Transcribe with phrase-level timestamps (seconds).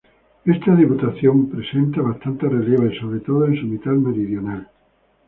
[0.45, 4.67] Esta diputación presenta bastantes relieves, sobre todo en su mitad meridional.